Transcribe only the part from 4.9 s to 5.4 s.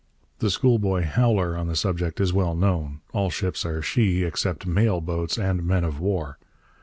boats